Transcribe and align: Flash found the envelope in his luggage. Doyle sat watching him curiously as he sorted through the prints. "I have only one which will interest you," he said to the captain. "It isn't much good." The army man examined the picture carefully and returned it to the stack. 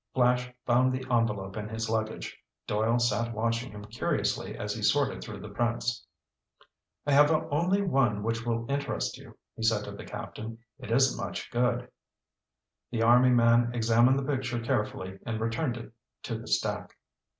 Flash 0.15 0.51
found 0.65 0.91
the 0.91 1.05
envelope 1.13 1.55
in 1.57 1.69
his 1.69 1.87
luggage. 1.87 2.35
Doyle 2.65 2.97
sat 2.97 3.35
watching 3.35 3.69
him 3.71 3.85
curiously 3.85 4.57
as 4.57 4.73
he 4.73 4.81
sorted 4.81 5.23
through 5.23 5.41
the 5.41 5.49
prints. 5.49 6.07
"I 7.05 7.11
have 7.11 7.29
only 7.29 7.83
one 7.83 8.23
which 8.23 8.43
will 8.43 8.65
interest 8.67 9.19
you," 9.19 9.37
he 9.55 9.61
said 9.61 9.83
to 9.83 9.91
the 9.91 10.03
captain. 10.03 10.57
"It 10.79 10.89
isn't 10.89 11.23
much 11.23 11.51
good." 11.51 11.87
The 12.89 13.03
army 13.03 13.29
man 13.29 13.75
examined 13.75 14.17
the 14.17 14.23
picture 14.25 14.59
carefully 14.59 15.19
and 15.23 15.39
returned 15.39 15.77
it 15.77 15.91
to 16.23 16.35
the 16.35 16.47
stack. 16.47 16.95